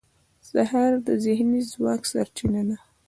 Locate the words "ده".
2.69-2.77